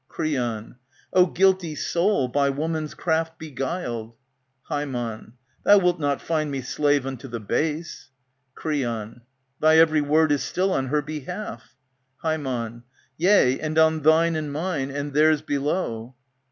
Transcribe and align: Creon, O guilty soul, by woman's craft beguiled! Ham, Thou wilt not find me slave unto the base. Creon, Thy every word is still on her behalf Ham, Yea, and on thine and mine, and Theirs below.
Creon, 0.07 0.77
O 1.13 1.27
guilty 1.27 1.75
soul, 1.75 2.27
by 2.27 2.49
woman's 2.49 2.95
craft 2.95 3.37
beguiled! 3.37 4.15
Ham, 4.67 5.33
Thou 5.63 5.77
wilt 5.77 5.99
not 5.99 6.23
find 6.23 6.49
me 6.49 6.59
slave 6.61 7.05
unto 7.05 7.27
the 7.27 7.39
base. 7.39 8.09
Creon, 8.55 9.21
Thy 9.59 9.77
every 9.77 10.01
word 10.01 10.31
is 10.31 10.41
still 10.41 10.73
on 10.73 10.87
her 10.87 11.03
behalf 11.03 11.75
Ham, 12.23 12.83
Yea, 13.17 13.59
and 13.59 13.77
on 13.77 13.99
thine 14.01 14.35
and 14.35 14.51
mine, 14.51 14.89
and 14.89 15.13
Theirs 15.13 15.43
below. 15.43 16.15